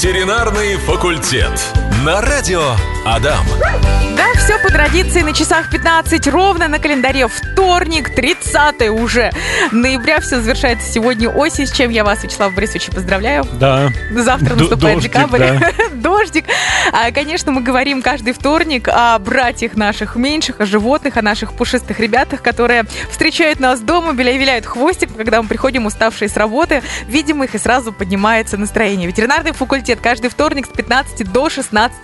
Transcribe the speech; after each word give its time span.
Ветеринарный 0.00 0.76
факультет. 0.76 1.87
На 2.04 2.20
радио 2.20 2.74
Адам. 3.04 3.44
Да, 4.16 4.32
все 4.34 4.58
по 4.58 4.68
традиции 4.68 5.22
на 5.22 5.32
часах 5.32 5.70
15 5.70 6.26
ровно 6.28 6.66
на 6.68 6.78
календаре 6.78 7.28
вторник, 7.28 8.14
30 8.14 8.88
уже 8.90 9.30
ноября. 9.70 10.20
Все 10.20 10.40
завершается 10.40 10.90
сегодня 10.90 11.28
осень, 11.28 11.66
с 11.66 11.72
чем 11.72 11.90
я 11.90 12.04
вас, 12.04 12.22
Вячеслав 12.24 12.52
Борисович, 12.54 12.86
поздравляю. 12.86 13.44
Да. 13.54 13.90
Завтра 14.12 14.54
Д- 14.54 14.60
наступает 14.62 14.94
дождик, 14.96 15.12
декабрь. 15.12 15.38
да. 15.38 15.70
Дождик. 15.92 16.44
А, 16.92 17.10
конечно, 17.12 17.52
мы 17.52 17.60
говорим 17.62 18.02
каждый 18.02 18.32
вторник 18.32 18.88
о 18.88 19.18
братьях 19.18 19.74
наших 19.74 20.16
меньших, 20.16 20.60
о 20.60 20.66
животных, 20.66 21.16
о 21.16 21.22
наших 21.22 21.52
пушистых 21.52 22.00
ребятах, 22.00 22.42
которые 22.42 22.84
встречают 23.10 23.60
нас 23.60 23.80
дома, 23.80 24.12
виляют 24.12 24.66
хвостик, 24.66 25.16
когда 25.16 25.40
мы 25.42 25.48
приходим 25.48 25.86
уставшие 25.86 26.28
с 26.28 26.36
работы, 26.36 26.82
видим 27.06 27.42
их 27.44 27.54
и 27.54 27.58
сразу 27.58 27.92
поднимается 27.92 28.56
настроение. 28.56 29.06
Ветеринарный 29.06 29.52
факультет 29.52 30.00
каждый 30.02 30.30
вторник 30.30 30.66
с 30.66 30.70
15 30.70 31.30
до 31.30 31.48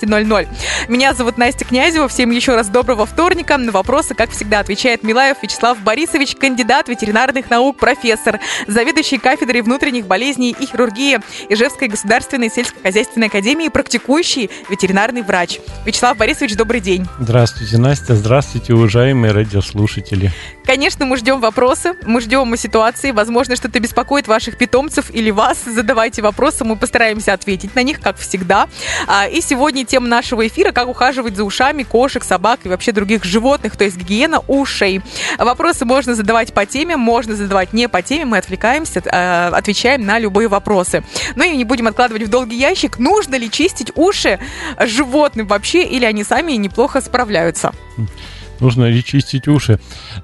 16.00. 0.01 0.48
Меня 0.88 1.15
зовут 1.15 1.38
Настя 1.38 1.65
Князева. 1.65 2.09
Всем 2.09 2.30
еще 2.30 2.55
раз 2.55 2.69
доброго 2.69 3.06
вторника. 3.06 3.56
На 3.56 3.73
вопросы, 3.73 4.15
как 4.15 4.30
всегда, 4.30 4.60
отвечает 4.60 5.02
Милаев 5.02 5.38
Вячеслав 5.43 5.79
Борисович, 5.80 6.37
кандидат 6.37 6.88
ветеринарных 6.88 7.51
наук, 7.51 7.79
профессор, 7.79 8.41
заведующий 8.66 9.19
кафедрой 9.19 9.62
внутренних 9.62 10.07
болезней 10.07 10.55
и 10.59 10.66
хирургии 10.66 11.20
Ижевской 11.48 11.88
государственной 11.88 12.51
сельскохозяйственной 12.51 13.29
академии, 13.29 13.69
практикующий 13.69 14.51
ветеринарный 14.69 15.23
врач. 15.23 15.60
Вячеслав 15.85 16.16
Борисович, 16.16 16.57
добрый 16.57 16.80
день. 16.80 17.07
Здравствуйте, 17.21 17.79
Настя. 17.79 18.15
Здравствуйте, 18.16 18.74
уважаемые 18.74 19.32
радиослушатели. 19.32 20.32
Конечно, 20.65 21.05
мы 21.05 21.16
ждем 21.16 21.41
вопросы, 21.41 21.95
мы 22.07 22.21
ждем 22.21 22.55
ситуации. 22.57 23.10
Возможно, 23.10 23.57
что-то 23.57 23.80
беспокоит 23.80 24.29
ваших 24.29 24.57
питомцев 24.57 25.10
или 25.10 25.30
вас. 25.30 25.59
Задавайте 25.65 26.23
вопросы, 26.23 26.65
мы 26.65 26.77
постараемся 26.77 27.32
ответить 27.32 27.74
на 27.74 27.82
них, 27.82 28.01
как 28.01 28.16
всегда. 28.16 28.69
А, 29.07 29.27
И 29.27 29.41
сегодня 29.41 29.73
тема 29.83 30.06
нашего 30.06 30.46
эфира– 30.46 30.71
как 30.73 30.88
ухаживать 30.88 31.37
за 31.37 31.45
ушами 31.45 31.82
кошек, 31.82 32.23
собак 32.23 32.60
и 32.65 32.68
вообще 32.68 32.93
других 32.93 33.24
животных, 33.24 33.76
то 33.76 33.85
есть 33.85 33.96
гигиена 33.96 34.40
ушей. 34.46 35.01
Вопросы 35.38 35.85
можно 35.85 36.15
задавать 36.15 36.52
по 36.52 36.66
теме, 36.66 36.96
можно 36.96 37.35
задавать 37.35 37.73
не 37.73 37.88
по 37.88 38.02
теме. 38.02 38.26
Мы 38.26 38.38
отвлекаемся, 38.38 39.01
э, 39.04 39.48
отвечаем 39.48 40.04
на 40.04 40.18
любые 40.18 40.48
вопросы. 40.48 41.02
Ну 41.35 41.45
и 41.45 41.57
не 41.57 41.65
будем 41.65 41.87
откладывать 41.87 42.23
в 42.24 42.30
долгий 42.30 42.57
ящик. 42.57 42.98
Нужно 42.98 43.37
ли 43.37 43.51
чистить 43.51 43.93
уши 43.95 44.38
животным 44.79 45.46
вообще, 45.46 45.85
или 45.85 46.04
они 46.04 46.24
сами 46.24 46.52
неплохо 46.52 47.01
справляются? 47.01 47.73
Нужно 48.60 48.88
ли 48.88 49.02
чистить 49.02 49.49
уши? 49.49 49.79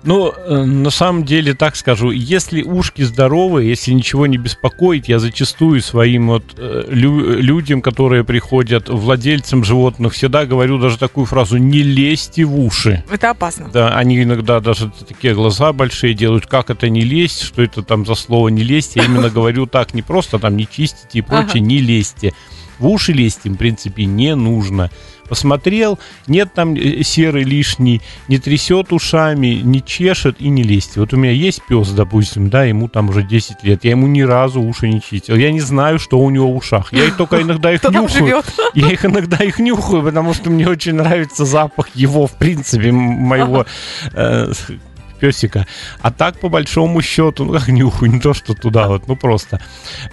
Ну, 0.04 0.32
э, 0.32 0.64
на 0.64 0.90
самом 0.90 1.24
деле, 1.24 1.54
так 1.54 1.76
скажу, 1.76 2.10
если 2.10 2.62
ушки 2.62 3.02
здоровые, 3.02 3.68
если 3.68 3.92
ничего 3.92 4.26
не 4.26 4.38
беспокоит, 4.38 5.08
я 5.08 5.18
зачастую 5.18 5.82
своим 5.82 6.28
вот 6.28 6.44
э, 6.56 6.84
лю- 6.88 7.38
людям, 7.40 7.82
которые 7.82 8.24
приходят, 8.24 8.88
владельцам 8.88 9.64
животных, 9.64 10.12
всегда 10.14 10.46
говорю 10.46 10.78
даже 10.78 10.98
такую 10.98 11.26
фразу 11.26 11.56
«не 11.58 11.82
лезьте 11.82 12.44
в 12.44 12.58
уши». 12.58 13.04
Это 13.10 13.30
опасно. 13.30 13.68
Да, 13.72 13.96
они 13.96 14.22
иногда 14.22 14.60
даже 14.60 14.90
такие 15.08 15.34
глаза 15.34 15.72
большие 15.72 16.14
делают, 16.14 16.46
как 16.46 16.70
это 16.70 16.88
не 16.88 17.02
лезть, 17.02 17.42
что 17.42 17.62
это 17.62 17.82
там 17.82 18.06
за 18.06 18.14
слово 18.14 18.48
не 18.48 18.62
лезть. 18.62 18.96
Я 18.96 19.04
именно 19.04 19.30
говорю 19.30 19.66
так, 19.66 19.94
не 19.94 20.02
просто 20.02 20.38
там 20.38 20.56
не 20.56 20.66
чистите 20.70 21.18
и 21.18 21.22
прочее, 21.22 21.60
не 21.60 21.78
лезьте. 21.78 22.32
В 22.78 22.86
уши 22.88 23.12
лезть 23.12 23.40
им, 23.44 23.54
в 23.54 23.58
принципе, 23.58 24.06
не 24.06 24.34
нужно. 24.34 24.90
Посмотрел, 25.30 26.00
нет 26.26 26.52
там 26.54 26.74
э, 26.74 27.04
серый 27.04 27.44
лишний, 27.44 28.02
не 28.26 28.38
трясет 28.38 28.92
ушами, 28.92 29.60
не 29.62 29.80
чешет 29.80 30.40
и 30.40 30.48
не 30.48 30.64
лезьте. 30.64 30.98
Вот 30.98 31.14
у 31.14 31.16
меня 31.16 31.30
есть 31.30 31.62
пес, 31.68 31.90
допустим, 31.90 32.50
да, 32.50 32.64
ему 32.64 32.88
там 32.88 33.10
уже 33.10 33.22
10 33.22 33.62
лет, 33.62 33.84
я 33.84 33.92
ему 33.92 34.08
ни 34.08 34.22
разу 34.22 34.60
уши 34.60 34.88
не 34.88 35.00
чистил. 35.00 35.36
Я 35.36 35.52
не 35.52 35.60
знаю, 35.60 36.00
что 36.00 36.18
у 36.18 36.28
него 36.30 36.52
в 36.52 36.56
ушах. 36.56 36.92
Я 36.92 37.04
их 37.04 37.16
только 37.16 37.40
иногда 37.40 37.72
их 37.72 37.84
нюхаю. 37.90 38.42
Я 38.74 38.90
их 38.90 39.04
иногда 39.04 39.36
их 39.36 39.58
нюхаю, 39.60 40.02
потому 40.02 40.34
что 40.34 40.50
мне 40.50 40.68
очень 40.68 40.94
нравится 40.94 41.44
запах 41.44 41.88
его, 41.94 42.26
в 42.26 42.32
принципе, 42.32 42.90
моего 42.90 43.66
песика. 45.20 45.66
А 46.00 46.10
так, 46.10 46.40
по 46.40 46.48
большому 46.48 47.02
счету, 47.02 47.44
ну 47.44 47.52
как 47.52 47.68
нюхаю, 47.68 48.10
не 48.12 48.20
то, 48.20 48.34
что 48.34 48.54
туда 48.54 48.88
вот, 48.88 49.06
ну 49.06 49.16
просто. 49.16 49.60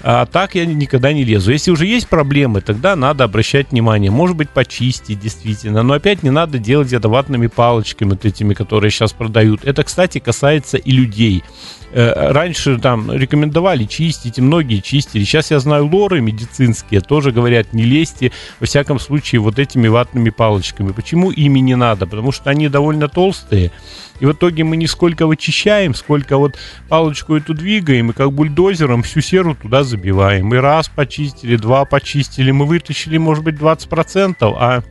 А 0.03 0.25
так 0.25 0.55
я 0.55 0.65
никогда 0.65 1.13
не 1.13 1.23
лезу. 1.23 1.51
Если 1.51 1.71
уже 1.71 1.85
есть 1.85 2.07
проблемы, 2.07 2.61
тогда 2.61 2.95
надо 2.95 3.23
обращать 3.23 3.71
внимание. 3.71 4.11
Может 4.11 4.35
быть, 4.35 4.49
почистить, 4.49 5.19
действительно. 5.19 5.83
Но 5.83 5.93
опять 5.93 6.23
не 6.23 6.29
надо 6.29 6.59
делать 6.59 6.93
это 6.93 7.09
ватными 7.09 7.47
палочками, 7.47 8.11
вот 8.11 8.25
этими, 8.25 8.53
которые 8.53 8.91
сейчас 8.91 9.13
продают. 9.13 9.63
Это, 9.63 9.83
кстати, 9.83 10.19
касается 10.19 10.77
и 10.77 10.91
людей. 10.91 11.43
Э, 11.93 12.31
Раньше 12.31 12.77
там 12.77 13.11
рекомендовали 13.11 13.85
чистить, 13.85 14.37
и 14.37 14.41
многие 14.41 14.81
чистили. 14.81 15.23
Сейчас 15.23 15.51
я 15.51 15.59
знаю 15.59 15.87
лоры 15.87 16.21
медицинские, 16.21 17.01
тоже 17.01 17.31
говорят, 17.31 17.73
не 17.73 17.83
лезьте, 17.83 18.31
во 18.59 18.65
всяком 18.65 18.99
случае, 18.99 19.39
вот 19.39 19.57
этими 19.57 19.87
ватными 19.87 20.29
палочками. 20.29 20.91
Почему 20.91 21.31
ими 21.31 21.59
не 21.59 21.75
надо? 21.75 22.05
Потому 22.05 22.31
что 22.31 22.49
они 22.49 22.67
довольно 22.67 23.07
толстые, 23.07 23.71
и 24.19 24.25
в 24.25 24.33
итоге 24.33 24.63
мы 24.63 24.75
не 24.77 24.87
сколько 24.87 25.27
вычищаем, 25.27 25.93
сколько 25.93 26.37
вот 26.37 26.57
палочку 26.89 27.35
эту 27.35 27.53
двигаем, 27.53 28.09
и 28.09 28.13
как 28.13 28.33
бульдозером 28.33 29.03
всю 29.03 29.21
серу 29.21 29.55
туда 29.55 29.83
забиваем. 29.83 30.53
И 30.53 30.57
раз 30.57 30.89
почистили, 30.89 31.55
два 31.55 31.85
почистили, 31.85 32.51
мы 32.51 32.65
вытащили, 32.65 33.17
может 33.17 33.43
быть, 33.43 33.55
20%, 33.55 34.35
а 34.41 34.83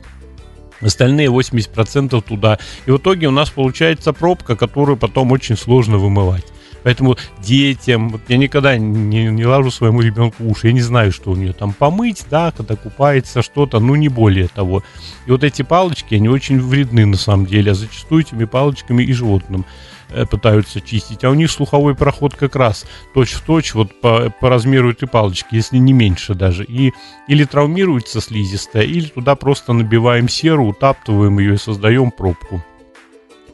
остальные 0.81 1.27
80% 1.27 2.21
туда. 2.21 2.57
И 2.85 2.91
в 2.91 2.97
итоге 2.97 3.27
у 3.27 3.31
нас 3.31 3.49
получается 3.49 4.13
пробка, 4.13 4.55
которую 4.55 4.97
потом 4.97 5.31
очень 5.31 5.57
сложно 5.57 5.97
вымывать. 5.97 6.45
Поэтому 6.87 7.17
детям, 7.39 8.07
вот 8.07 8.21
я 8.29 8.37
никогда 8.37 8.77
не, 8.77 9.25
не 9.25 9.45
лажу 9.45 9.71
своему 9.71 9.99
ребенку 9.99 10.45
уши, 10.45 10.67
я 10.67 10.73
не 10.73 10.79
знаю, 10.79 11.11
что 11.11 11.31
у 11.31 11.35
нее 11.35 11.51
там 11.51 11.73
помыть, 11.73 12.23
да, 12.29 12.53
когда 12.55 12.77
купается 12.77 13.41
что-то, 13.41 13.81
ну 13.81 13.95
не 13.95 14.07
более 14.07 14.47
того. 14.47 14.83
И 15.25 15.31
вот 15.31 15.43
эти 15.43 15.63
палочки, 15.63 16.15
они 16.15 16.29
очень 16.29 16.61
вредны 16.61 17.05
на 17.05 17.17
самом 17.17 17.45
деле, 17.45 17.73
а 17.73 17.75
зачастую 17.75 18.21
этими 18.21 18.45
палочками 18.45 19.03
и 19.03 19.11
животным 19.11 19.65
э, 20.11 20.25
пытаются 20.25 20.79
чистить, 20.79 21.25
а 21.25 21.29
у 21.29 21.33
них 21.33 21.51
слуховой 21.51 21.93
проход 21.93 22.35
как 22.35 22.55
раз 22.55 22.85
точь 23.13 23.33
в 23.33 23.41
точь 23.41 23.73
вот 23.73 23.99
по, 23.99 24.29
по 24.39 24.47
размеру 24.47 24.91
этой 24.91 25.09
палочки, 25.09 25.55
если 25.55 25.79
не 25.79 25.91
меньше 25.91 26.35
даже. 26.35 26.63
И 26.63 26.93
или 27.27 27.43
травмируется 27.43 28.21
слизистая, 28.21 28.83
или 28.83 29.07
туда 29.07 29.35
просто 29.35 29.73
набиваем 29.73 30.29
серу, 30.29 30.67
утаптываем 30.67 31.37
ее 31.39 31.55
и 31.55 31.57
создаем 31.57 32.11
пробку. 32.11 32.63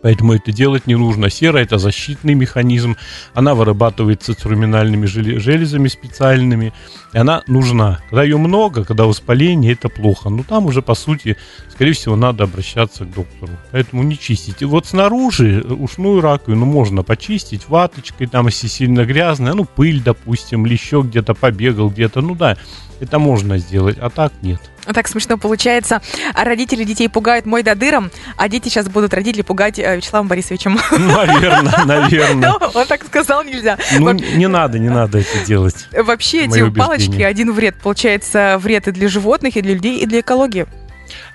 Поэтому 0.03 0.33
это 0.33 0.51
делать 0.51 0.85
не 0.85 0.95
нужно. 0.95 1.29
Сера– 1.29 1.57
это 1.59 1.77
защитный 1.77 2.33
механизм. 2.33 2.97
Она 3.33 3.55
вырабатывается 3.55 4.35
терминальными 4.35 5.05
желе- 5.05 5.39
железами 5.39 5.87
специальными. 5.87 6.73
И 7.13 7.17
она 7.17 7.41
нужна. 7.47 8.01
Когда 8.09 8.23
ее 8.23 8.37
много, 8.37 8.83
когда 8.83 9.05
воспаление, 9.05 9.71
это 9.71 9.87
плохо. 9.87 10.29
Но 10.29 10.43
там 10.43 10.65
уже, 10.65 10.81
по 10.81 10.93
сути, 10.93 11.37
скорее 11.71 11.93
всего, 11.93 12.17
надо 12.17 12.43
обращаться 12.43 13.05
к 13.05 13.13
доктору. 13.13 13.53
Поэтому 13.71 14.03
не 14.03 14.19
чистите. 14.19 14.65
Вот 14.65 14.85
снаружи 14.85 15.61
ушную 15.61 16.19
раковину 16.19 16.65
можно 16.65 17.03
почистить 17.03 17.69
ваточкой, 17.69 18.27
там, 18.27 18.47
если 18.47 18.67
сильно 18.67 19.05
грязная, 19.05 19.53
ну, 19.53 19.63
пыль, 19.63 20.01
допустим, 20.01 20.65
или 20.65 20.73
еще 20.73 21.01
где-то 21.01 21.33
побегал, 21.33 21.89
где-то. 21.89 22.21
Ну 22.21 22.35
да, 22.35 22.57
это 22.99 23.19
можно 23.19 23.57
сделать, 23.57 23.97
а 24.01 24.09
так 24.09 24.33
нет. 24.41 24.59
Так 24.91 25.07
смешно 25.07 25.37
получается. 25.37 26.01
А 26.33 26.43
родители 26.43 26.83
детей 26.83 27.07
пугают 27.07 27.45
мой 27.45 27.63
додыром, 27.63 28.11
а 28.37 28.49
дети 28.49 28.69
сейчас 28.69 28.87
будут 28.89 29.13
родители 29.13 29.41
пугать 29.41 29.79
э, 29.79 29.95
Вячеславом 29.95 30.27
Борисовичем. 30.27 30.77
Наверное, 30.91 31.73
наверное. 31.85 32.53
Ну, 32.59 32.67
Он 32.73 32.85
так 32.87 33.05
сказал, 33.05 33.43
нельзя. 33.43 33.77
Ну, 33.97 34.05
Во- 34.05 34.13
не 34.13 34.47
надо, 34.47 34.79
не 34.79 34.89
надо 34.89 35.19
это 35.19 35.45
делать. 35.45 35.87
Вообще 35.97 36.45
эти 36.45 36.69
палочки 36.69 37.21
один 37.21 37.53
вред. 37.53 37.75
Получается 37.81 38.57
вред 38.59 38.87
и 38.87 38.91
для 38.91 39.07
животных, 39.07 39.55
и 39.57 39.61
для 39.61 39.73
людей, 39.73 39.99
и 39.99 40.05
для 40.05 40.19
экологии. 40.19 40.65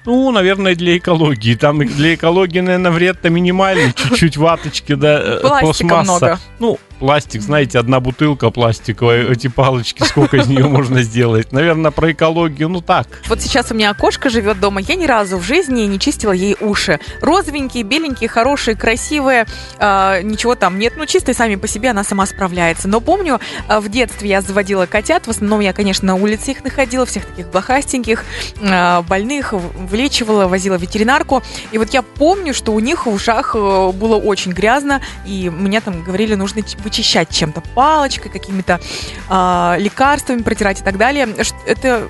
Ну, 0.04 0.30
наверное, 0.30 0.74
для 0.74 0.96
экологии. 0.96 1.54
Там 1.54 1.78
для 1.86 2.14
экологии, 2.14 2.60
наверное, 2.60 2.90
вред-то 2.90 3.30
минимальный. 3.30 3.92
Чуть-чуть 3.92 4.36
ваточки, 4.36 4.94
да, 4.94 5.20
э, 5.20 5.40
Пластика 5.40 5.88
пластмасса. 5.88 6.02
много. 6.26 6.38
Ну, 6.58 6.78
пластик, 6.98 7.40
знаете, 7.42 7.78
одна 7.78 8.00
бутылка 8.00 8.50
пластиковая, 8.50 9.28
эти 9.30 9.48
палочки, 9.48 10.02
сколько 10.02 10.36
из 10.38 10.46
нее 10.48 10.66
можно 10.68 11.02
сделать. 11.02 11.52
Наверное, 11.52 11.90
про 11.90 12.12
экологию, 12.12 12.68
ну 12.68 12.80
так. 12.80 13.06
Вот 13.28 13.40
сейчас 13.40 13.70
у 13.70 13.74
меня 13.74 13.92
кошка 13.94 14.30
живет 14.30 14.60
дома. 14.60 14.80
Я 14.80 14.94
ни 14.94 15.06
разу 15.06 15.38
в 15.38 15.42
жизни 15.42 15.82
не 15.82 15.98
чистила 15.98 16.32
ей 16.32 16.56
уши. 16.60 17.00
Розовенькие, 17.20 17.84
беленькие, 17.84 18.28
хорошие, 18.28 18.76
красивые. 18.76 19.46
а, 19.78 20.20
ничего 20.22 20.54
там 20.54 20.78
нет. 20.78 20.94
Ну, 20.96 21.06
чистые 21.06 21.34
сами 21.34 21.54
по 21.56 21.66
себе 21.68 21.90
она 21.90 22.04
сама 22.04 22.26
справляется. 22.26 22.88
Но 22.88 23.00
помню, 23.00 23.40
а, 23.68 23.80
в 23.80 23.88
детстве 23.88 24.28
я 24.30 24.40
заводила 24.40 24.86
котят. 24.86 25.26
В 25.26 25.30
основном 25.30 25.60
я, 25.60 25.72
конечно, 25.72 26.06
на 26.06 26.14
улице 26.14 26.50
их 26.52 26.64
находила. 26.64 27.06
Всех 27.06 27.24
таких 27.26 27.48
блохастеньких, 27.50 28.24
а, 28.62 29.02
больных. 29.02 29.52
в- 29.52 29.86
Вылечивала, 29.88 30.46
возила 30.48 30.76
в 30.78 30.82
ветеринарку. 30.82 31.42
И 31.72 31.78
вот 31.78 31.90
я 31.94 32.02
помню, 32.02 32.52
что 32.54 32.72
у 32.72 32.80
них 32.80 33.06
в 33.06 33.10
ушах 33.12 33.54
э, 33.54 33.58
было 33.92 34.16
очень 34.16 34.52
грязно. 34.52 35.00
И 35.26 35.48
мне 35.50 35.80
там 35.80 36.02
говорили, 36.02 36.34
нужно 36.34 36.62
ч- 36.62 36.76
вычищать 36.88 37.28
чем-то, 37.30 37.62
палочкой, 37.74 38.30
какими-то 38.32 38.80
а, 39.28 39.76
лекарствами 39.78 40.40
протирать 40.42 40.80
и 40.80 40.84
так 40.84 40.96
далее. 40.96 41.28
Это 41.66 42.08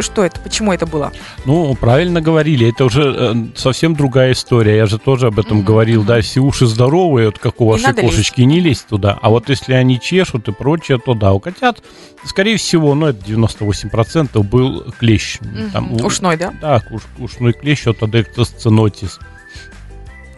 что 0.00 0.24
это? 0.24 0.40
Почему 0.40 0.72
это 0.72 0.86
было? 0.86 1.12
Ну, 1.44 1.74
правильно 1.76 2.20
говорили, 2.20 2.68
это 2.70 2.84
уже 2.84 3.02
э, 3.16 3.34
совсем 3.56 3.94
другая 3.94 4.32
история. 4.32 4.76
Я 4.76 4.86
же 4.86 4.98
тоже 4.98 5.28
об 5.28 5.38
этом 5.38 5.58
Мгм, 5.58 5.66
говорил, 5.66 6.02
да, 6.02 6.16
если 6.16 6.40
уши 6.40 6.66
здоровые, 6.66 7.26
вот 7.26 7.38
как 7.38 7.60
у 7.60 7.64
Не 7.64 7.70
вашей 7.72 7.82
надо 7.84 8.02
лезть. 8.02 8.14
кошечки, 8.16 8.40
не 8.42 8.58
лезть 8.60 8.86
туда. 8.88 9.16
А 9.22 9.30
вот 9.30 9.48
если 9.48 9.74
они 9.74 10.00
чешут 10.00 10.48
и 10.48 10.52
прочее, 10.52 10.98
то 10.98 11.14
да, 11.14 11.32
у 11.32 11.38
котят, 11.40 11.82
скорее 12.24 12.56
всего, 12.56 12.94
ну, 12.94 13.06
это 13.06 13.24
98% 13.24 14.42
был 14.42 14.92
клещ. 14.98 15.38
Мгм. 15.40 15.70
Там 15.70 15.92
Ушной, 16.04 16.36
да? 16.36 16.52
Да, 16.60 16.82
уш- 16.90 17.02
ушной 17.18 17.52
клещ 17.52 17.86
от 17.86 18.02
адектос 18.02 18.48
ценотис. 18.48 19.18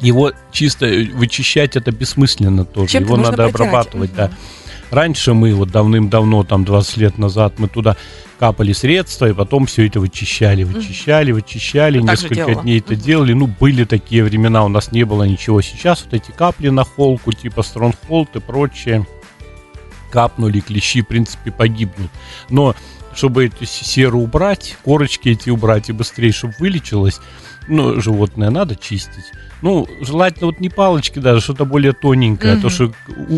Его 0.02 0.32
чисто 0.50 0.86
вычищать 1.14 1.76
это 1.76 1.92
бессмысленно 1.92 2.64
тоже. 2.64 2.92
Чем-то 2.92 3.14
Его 3.14 3.16
надо 3.16 3.36
протирать. 3.36 3.54
обрабатывать, 3.54 4.14
да. 4.14 4.30
Раньше 4.90 5.32
мы 5.32 5.54
вот 5.54 5.70
давным-давно, 5.70 6.44
там 6.44 6.66
20 6.66 6.96
лет 6.98 7.16
назад, 7.16 7.54
мы 7.58 7.68
туда 7.68 7.96
капали 8.38 8.74
средства, 8.74 9.26
и 9.26 9.32
потом 9.32 9.64
все 9.64 9.86
это 9.86 10.00
вычищали, 10.00 10.64
вычищали, 10.64 11.32
вычищали, 11.32 11.98
Я 11.98 12.16
же 12.16 12.24
несколько 12.24 12.54
дней 12.56 12.80
это 12.80 12.94
делали. 12.94 13.32
Ну, 13.32 13.46
были 13.46 13.84
такие 13.84 14.22
времена, 14.22 14.64
у 14.64 14.68
нас 14.68 14.92
не 14.92 15.04
было 15.04 15.22
ничего. 15.22 15.62
Сейчас 15.62 16.04
вот 16.04 16.12
эти 16.12 16.30
капли 16.30 16.68
на 16.68 16.84
холку, 16.84 17.32
типа 17.32 17.62
Стронгхолд 17.62 18.36
и 18.36 18.40
прочее, 18.40 19.06
капнули, 20.10 20.60
клещи, 20.60 21.00
в 21.00 21.06
принципе, 21.06 21.52
погибнут. 21.52 22.10
Но 22.50 22.74
чтобы 23.14 23.46
эту 23.46 23.64
серу 23.64 24.20
убрать, 24.20 24.76
корочки 24.84 25.30
эти 25.30 25.48
убрать 25.48 25.88
и 25.88 25.92
быстрее, 25.92 26.32
чтобы 26.32 26.54
вылечилось, 26.58 27.20
ну, 27.72 27.98
животное 28.02 28.50
надо 28.50 28.76
чистить. 28.76 29.32
Ну, 29.62 29.88
желательно 30.02 30.46
вот 30.46 30.60
не 30.60 30.68
палочки 30.68 31.18
даже, 31.18 31.40
что-то 31.40 31.64
более 31.64 31.92
тоненькое, 31.92 32.54
а 32.54 32.60
то 32.60 32.68
что 32.68 32.92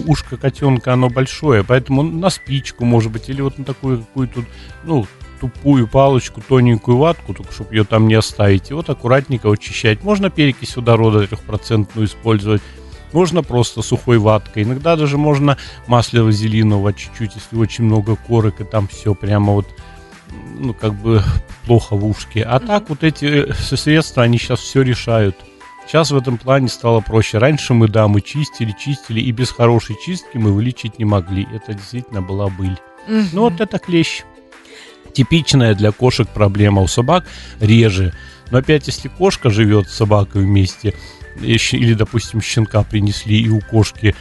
ушко 0.06 0.36
котенка, 0.36 0.92
оно 0.92 1.08
большое, 1.08 1.62
поэтому 1.62 2.02
на 2.02 2.30
спичку, 2.30 2.84
может 2.84 3.12
быть, 3.12 3.28
или 3.28 3.42
вот 3.42 3.58
на 3.58 3.64
такую 3.64 4.00
какую-то, 4.00 4.44
ну, 4.82 5.06
тупую 5.40 5.86
палочку, 5.86 6.40
тоненькую 6.40 6.96
ватку, 6.96 7.32
только 7.32 7.52
чтобы 7.52 7.74
ее 7.74 7.84
там 7.84 8.08
не 8.08 8.14
оставить, 8.14 8.70
и 8.70 8.74
вот 8.74 8.90
аккуратненько 8.90 9.48
очищать. 9.48 10.02
Можно 10.02 10.30
перекись 10.30 10.74
водорода 10.74 11.24
трехпроцентную 11.26 12.08
использовать, 12.08 12.62
можно 13.12 13.44
просто 13.44 13.82
сухой 13.82 14.18
ваткой, 14.18 14.64
иногда 14.64 14.96
даже 14.96 15.16
можно 15.16 15.58
масло 15.86 16.22
вазелинового 16.22 16.92
чуть-чуть, 16.92 17.36
если 17.36 17.56
очень 17.56 17.84
много 17.84 18.16
корок, 18.16 18.60
и 18.60 18.64
там 18.64 18.88
все 18.88 19.14
прямо 19.14 19.52
вот 19.52 19.66
ну, 20.58 20.74
как 20.74 20.94
бы 20.94 21.22
плохо 21.66 21.96
в 21.96 22.04
ушке. 22.06 22.42
А 22.42 22.60
так 22.60 22.88
вот 22.88 23.02
эти 23.02 23.50
э, 23.50 23.54
средства, 23.54 24.22
они 24.22 24.38
сейчас 24.38 24.60
все 24.60 24.82
решают. 24.82 25.36
Сейчас 25.86 26.10
в 26.10 26.16
этом 26.16 26.38
плане 26.38 26.68
стало 26.68 27.00
проще. 27.00 27.38
Раньше 27.38 27.74
мы, 27.74 27.88
да, 27.88 28.08
мы 28.08 28.20
чистили, 28.20 28.74
чистили, 28.78 29.20
и 29.20 29.30
без 29.32 29.50
хорошей 29.50 29.96
чистки 30.04 30.38
мы 30.38 30.52
вылечить 30.52 30.98
не 30.98 31.04
могли. 31.04 31.46
Это 31.54 31.74
действительно 31.74 32.22
была 32.22 32.48
быль. 32.48 32.78
Ну 33.06 33.42
вот 33.42 33.60
это 33.60 33.78
клещ. 33.78 34.22
Типичная 35.12 35.74
для 35.74 35.92
кошек 35.92 36.28
проблема. 36.28 36.82
У 36.82 36.86
собак 36.86 37.26
реже. 37.60 38.14
Но 38.50 38.58
опять, 38.58 38.86
если 38.86 39.08
кошка 39.08 39.50
живет 39.50 39.88
с 39.88 39.94
собакой 39.94 40.42
вместе, 40.42 40.94
или, 41.40 41.94
допустим, 41.94 42.40
щенка 42.40 42.82
принесли, 42.82 43.40
и 43.40 43.48
у 43.48 43.60
кошки 43.60 44.14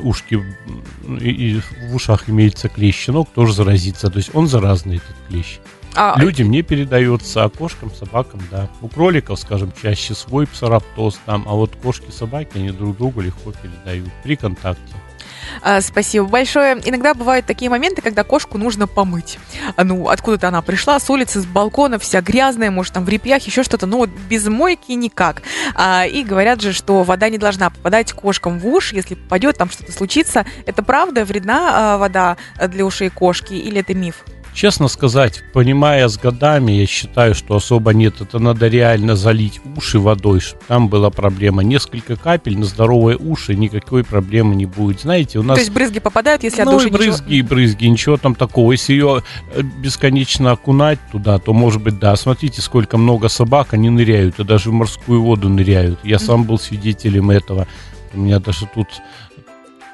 ушки 0.00 0.42
и, 1.20 1.30
и 1.30 1.60
в 1.90 1.94
ушах 1.94 2.28
имеется 2.28 2.68
клещ, 2.68 2.96
щенок 2.96 3.28
тоже 3.34 3.52
заразится. 3.52 4.10
То 4.10 4.18
есть 4.18 4.34
он 4.34 4.46
заразный, 4.48 4.96
этот 4.96 5.16
клещ. 5.28 5.58
А, 5.94 6.14
Людям 6.18 6.50
не 6.50 6.62
передается, 6.62 7.44
а 7.44 7.48
кошкам, 7.48 7.90
собакам, 7.90 8.40
да. 8.50 8.68
У 8.80 8.88
кроликов, 8.88 9.38
скажем, 9.38 9.72
чаще 9.80 10.14
свой 10.14 10.46
псораптоз 10.46 11.20
там, 11.26 11.44
а 11.48 11.54
вот 11.54 11.74
кошки, 11.82 12.10
собаки, 12.10 12.58
они 12.58 12.70
друг 12.70 12.96
другу 12.96 13.20
легко 13.20 13.52
передают 13.52 14.10
при 14.22 14.36
контакте. 14.36 14.94
А, 15.62 15.80
Спасибо 15.80 16.26
большое. 16.26 16.80
Иногда 16.84 17.14
бывают 17.14 17.46
такие 17.46 17.70
моменты, 17.70 18.02
когда 18.02 18.24
кошку 18.24 18.58
нужно 18.58 18.86
помыть. 18.86 19.38
А, 19.76 19.84
Ну, 19.84 20.08
откуда-то 20.08 20.48
она 20.48 20.62
пришла, 20.62 20.98
с 20.98 21.08
улицы, 21.10 21.40
с 21.40 21.46
балкона, 21.46 21.98
вся 21.98 22.20
грязная, 22.20 22.70
может, 22.70 22.94
там 22.94 23.04
в 23.04 23.08
репьях, 23.08 23.42
еще 23.42 23.62
что-то. 23.62 23.86
Ну, 23.86 23.98
вот 23.98 24.10
без 24.28 24.46
мойки 24.48 24.92
никак. 24.92 25.42
А, 25.74 26.06
и 26.06 26.22
говорят 26.22 26.60
же, 26.60 26.72
что 26.72 27.02
вода 27.02 27.28
не 27.28 27.38
должна 27.38 27.70
попадать 27.70 28.12
кошкам 28.12 28.58
в 28.58 28.66
уши. 28.66 28.96
Если 28.96 29.14
попадет, 29.14 29.58
там 29.58 29.70
что-то 29.70 29.92
случится. 29.92 30.44
Это 30.66 30.82
правда? 30.82 31.24
Вредна 31.24 31.98
вода 31.98 32.36
для 32.68 32.84
ушей 32.84 33.10
кошки 33.10 33.54
или 33.54 33.80
это 33.80 33.94
миф? 33.94 34.24
Честно 34.52 34.88
сказать, 34.88 35.42
понимая 35.52 36.08
с 36.08 36.18
годами, 36.18 36.72
я 36.72 36.86
считаю, 36.86 37.34
что 37.34 37.56
особо 37.56 37.92
нет. 37.94 38.20
Это 38.20 38.38
надо 38.38 38.68
реально 38.68 39.14
залить 39.16 39.60
уши 39.76 39.98
водой, 39.98 40.40
чтобы 40.40 40.62
там 40.66 40.88
была 40.88 41.10
проблема. 41.10 41.62
Несколько 41.62 42.16
капель 42.16 42.58
на 42.58 42.64
здоровые 42.64 43.16
уши, 43.16 43.54
никакой 43.54 44.04
проблемы 44.04 44.54
не 44.56 44.66
будет. 44.66 45.02
Знаете, 45.02 45.38
у 45.38 45.42
нас... 45.42 45.56
То 45.56 45.60
есть 45.60 45.72
брызги 45.72 46.00
попадают, 46.00 46.42
если 46.42 46.62
от 46.62 46.66
ну, 46.66 46.72
души 46.72 46.88
и 46.88 46.90
ничего- 46.90 47.04
брызги, 47.04 47.34
и 47.34 47.42
брызги, 47.42 47.86
ничего 47.86 48.16
там 48.16 48.34
такого. 48.34 48.72
Если 48.72 48.92
ее 48.92 49.22
э, 49.54 49.62
бесконечно 49.62 50.50
окунать 50.50 50.98
туда, 51.12 51.38
то, 51.38 51.52
может 51.52 51.82
быть, 51.82 51.98
да. 51.98 52.16
Смотрите, 52.16 52.60
сколько 52.60 52.98
много 52.98 53.28
собак, 53.28 53.72
они 53.72 53.88
ныряют, 53.88 54.40
и 54.40 54.44
даже 54.44 54.70
в 54.70 54.72
морскую 54.72 55.22
воду 55.22 55.48
ныряют. 55.48 56.00
Я 56.02 56.18
сам 56.18 56.44
был 56.44 56.58
свидетелем 56.58 57.30
этого. 57.30 57.66
У 58.12 58.18
меня 58.18 58.40
даже 58.40 58.66
тут 58.66 58.88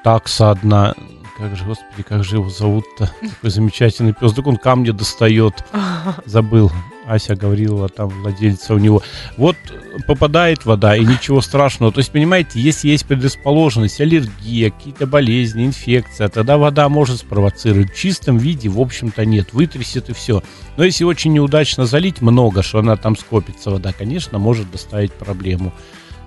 такса 0.03 0.51
одна, 0.51 0.95
как 1.37 1.57
же, 1.57 1.65
господи, 1.65 2.03
как 2.03 2.25
же 2.25 2.37
его 2.37 2.49
зовут-то? 2.49 3.11
Такой 3.21 3.51
замечательный 3.51 4.15
пес. 4.15 4.33
Так 4.33 4.47
он 4.47 4.57
камни 4.57 4.91
достает. 4.91 5.65
Забыл. 6.25 6.73
Ася 7.07 7.37
Гаврилова, 7.37 7.89
там 7.89 8.09
владельца 8.09 8.75
у 8.75 8.79
него. 8.79 9.03
Вот 9.37 9.57
э, 9.71 9.99
попадает 10.07 10.65
вода, 10.65 10.97
и 10.97 11.05
ничего 11.05 11.41
страшного. 11.41 11.93
То 11.93 11.99
есть, 11.99 12.11
понимаете, 12.11 12.61
если 12.61 12.89
есть 12.89 13.07
предрасположенность, 13.07 14.01
аллергия, 14.01 14.71
какие-то 14.71 15.07
болезни, 15.07 15.67
инфекция, 15.67 16.29
тогда 16.29 16.59
вода 16.59 16.89
может 16.89 17.19
спровоцировать. 17.19 17.93
В 17.93 17.97
чистом 17.97 18.39
виде, 18.39 18.69
в 18.69 18.81
общем-то, 18.81 19.25
нет. 19.25 19.53
Вытрясет 19.53 20.09
и 20.09 20.15
все. 20.15 20.43
Но 20.77 20.85
если 20.85 21.05
очень 21.05 21.33
неудачно 21.33 21.87
залить 21.87 22.21
много, 22.23 22.63
что 22.63 22.81
она 22.81 22.97
там 22.97 23.17
скопится 23.17 23.71
вода, 23.71 23.93
конечно, 23.93 24.39
может 24.39 24.71
доставить 24.71 25.13
проблему. 25.13 25.73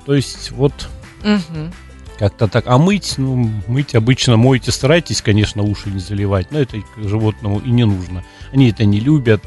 То 0.05 0.13
есть, 0.13 0.51
вот 0.51 0.73
Мгм. 1.23 1.73
Как-то 2.19 2.49
так. 2.49 2.67
А 2.67 2.77
мыть, 2.77 3.15
ну, 3.17 3.49
мыть 3.67 3.95
обычно 3.95 4.35
мойте, 4.35 4.71
старайтесь, 4.71 5.21
конечно, 5.21 5.63
уши 5.63 5.89
не 5.89 5.99
заливать, 5.99 6.51
но 6.51 6.59
это 6.59 6.77
животному 6.97 7.59
и 7.59 7.71
не 7.71 7.85
нужно. 7.85 8.25
Они 8.51 8.69
это 8.69 8.83
не 8.83 8.99
любят, 8.99 9.41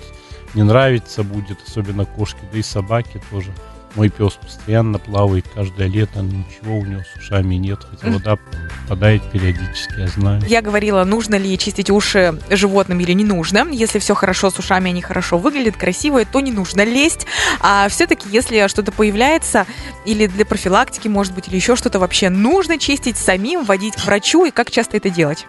не 0.55 0.63
нравится 0.63 1.23
будет, 1.23 1.59
особенно 1.67 2.07
кошки, 2.07 2.41
да 2.51 2.59
и 2.59 2.63
собаки 2.63 3.21
тоже. 3.31 3.53
Мой 3.95 4.09
пес 4.09 4.33
постоянно 4.35 4.99
плавает 4.99 5.47
каждое 5.55 5.87
лето, 5.87 6.21
ничего 6.21 6.79
у 6.79 6.85
него 6.85 7.03
с 7.03 7.17
ушами 7.19 7.57
нет, 7.57 7.81
хотя 7.91 8.11
вода 8.11 8.39
попадает 8.83 9.23
периодически, 9.31 10.01
я 10.01 10.07
знаю. 10.07 10.43
Я 10.47 10.63
говорила, 10.63 11.05
нужно 11.05 11.35
ли 11.35 11.59
чистить 11.59 11.91
уши 11.91 12.39
животным 12.49 13.01
или 13.01 13.13
не 13.13 13.25
нужно. 13.25 13.69
Если 13.71 13.99
все 13.99 14.15
хорошо 14.15 14.51
с 14.51 14.59
ушами, 14.59 14.91
они 14.91 15.03
хорошо 15.03 15.37
выглядят, 15.37 15.77
красивые, 15.77 16.25
то 16.25 16.41
не 16.41 16.53
нужно 16.53 16.85
лезть. 16.85 17.27
А 17.61 17.87
все-таки, 17.91 18.29
если 18.31 18.67
что-то 18.69 18.93
появляется, 18.93 19.67
или 20.07 20.27
для 20.27 20.47
профилактики, 20.47 21.09
может 21.09 21.35
быть, 21.35 21.49
или 21.49 21.57
еще 21.57 21.77
что-то 21.77 21.99
вообще, 21.99 22.31
нужно 22.31 22.79
чистить 22.79 23.19
самим, 23.19 23.65
водить 23.65 23.95
к 23.97 24.05
врачу, 24.07 24.47
и 24.47 24.51
как 24.51 24.71
часто 24.71 24.97
это 24.97 25.11
делать? 25.11 25.47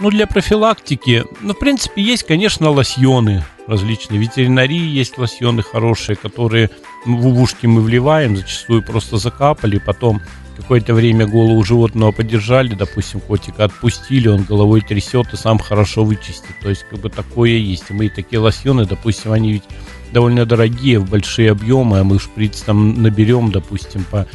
Ну, 0.00 0.10
для 0.10 0.26
профилактики, 0.26 1.24
ну, 1.40 1.54
в 1.54 1.58
принципе, 1.58 2.02
есть, 2.02 2.24
конечно, 2.24 2.70
лосьоны 2.70 3.44
различные. 3.66 4.18
В 4.18 4.22
ветеринарии 4.22 4.76
есть 4.76 5.18
лосьоны 5.18 5.62
хорошие, 5.62 6.16
которые 6.16 6.70
в 7.04 7.40
ушки 7.40 7.66
мы 7.66 7.80
вливаем, 7.80 8.36
зачастую 8.36 8.82
просто 8.82 9.18
закапали, 9.18 9.78
потом 9.78 10.20
какое-то 10.56 10.94
время 10.94 11.26
голову 11.26 11.62
животного 11.64 12.12
подержали, 12.12 12.74
допустим, 12.74 13.20
котика 13.20 13.64
отпустили, 13.64 14.28
он 14.28 14.44
головой 14.44 14.80
трясет 14.80 15.32
и 15.32 15.36
сам 15.36 15.58
хорошо 15.58 16.04
вычистит. 16.04 16.58
То 16.62 16.70
есть, 16.70 16.84
как 16.88 17.00
бы 17.00 17.10
такое 17.10 17.50
есть. 17.50 17.90
И 17.90 17.92
мы 17.92 18.08
такие 18.08 18.38
лосьоны, 18.38 18.86
допустим, 18.86 19.32
они 19.32 19.52
ведь 19.52 19.64
довольно 20.12 20.46
дорогие, 20.46 21.00
в 21.00 21.10
большие 21.10 21.50
объемы, 21.50 21.98
а 21.98 22.04
мы 22.04 22.18
шприц 22.18 22.60
там 22.62 23.02
наберем, 23.02 23.50
допустим, 23.50 24.04
по, 24.04 24.26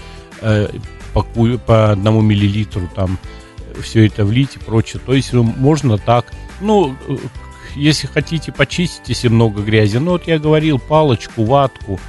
э, 0.42 0.68
по, 1.14 1.24
по 1.24 1.92
одному 1.92 2.22
миллилитру 2.22 2.90
там 2.96 3.18
все 3.82 4.06
это 4.06 4.26
влить 4.26 4.58
и 4.58 4.60
прочее. 4.60 5.02
То 5.06 5.14
есть 5.14 5.32
ну, 5.32 5.44
можно 5.44 5.98
так. 5.98 6.26
Ну, 6.60 6.96
э, 7.08 7.18
если 7.76 8.08
хотите 8.08 8.52
почистить, 8.52 9.08
если 9.08 9.30
много 9.30 9.62
грязи, 9.62 9.98
ну 9.98 10.12
вот 10.12 10.28
я 10.28 10.38
говорил, 10.38 10.80
палочку, 10.80 11.46
ватку, 11.46 12.00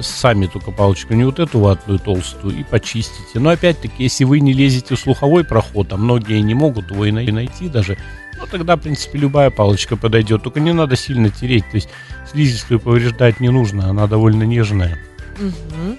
сами 0.00 0.46
только 0.46 0.70
палочку, 0.70 1.14
не 1.14 1.24
вот 1.24 1.38
эту 1.38 1.60
ватную 1.60 1.98
толстую, 1.98 2.58
и 2.58 2.64
почистите. 2.64 3.38
Но 3.38 3.50
опять-таки, 3.50 4.02
если 4.04 4.24
вы 4.24 4.40
не 4.40 4.52
лезете 4.52 4.94
в 4.94 4.98
слуховой 4.98 5.44
проход, 5.44 5.92
а 5.92 5.96
многие 5.96 6.40
не 6.40 6.54
могут 6.54 6.90
его 6.90 7.04
и 7.04 7.12
най- 7.12 7.30
найти 7.30 7.68
даже, 7.68 7.98
ну 8.40 8.46
тогда, 8.46 8.76
в 8.76 8.80
принципе, 8.80 9.18
любая 9.18 9.50
палочка 9.50 9.96
подойдет. 9.96 10.42
Только 10.42 10.60
не 10.60 10.72
надо 10.72 10.96
сильно 10.96 11.30
тереть. 11.30 11.64
То 11.70 11.76
есть 11.76 11.88
слизистую 12.30 12.80
повреждать 12.80 13.40
не 13.40 13.50
нужно, 13.50 13.88
она 13.88 14.06
довольно 14.06 14.44
нежная. 14.44 14.98
Мгм. 15.38 15.98